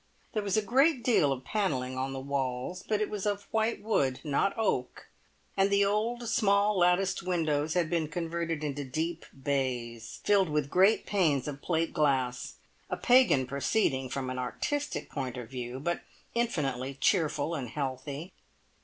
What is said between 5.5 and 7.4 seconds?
and the old, small latticed